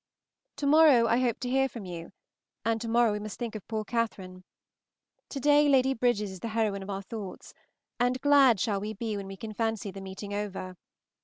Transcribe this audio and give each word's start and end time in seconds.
To 0.55 0.65
morrow 0.65 1.05
I 1.05 1.19
hope 1.19 1.39
to 1.41 1.47
hear 1.51 1.69
from 1.69 1.85
you, 1.85 2.11
and 2.65 2.81
to 2.81 2.87
morrow 2.87 3.11
we 3.11 3.19
must 3.19 3.37
think 3.37 3.53
of 3.53 3.67
poor 3.67 3.85
Catherine. 3.85 4.43
To 5.29 5.39
day 5.39 5.69
Lady 5.69 5.93
Bridges 5.93 6.31
is 6.31 6.39
the 6.39 6.47
heroine 6.57 6.81
of 6.81 6.89
our 6.89 7.03
thoughts, 7.03 7.53
and 7.99 8.19
glad 8.19 8.59
shall 8.59 8.81
we 8.81 8.95
be 8.95 9.15
when 9.15 9.27
we 9.27 9.37
can 9.37 9.53
fancy 9.53 9.91
the 9.91 10.01
meeting 10.01 10.33
over. 10.33 10.75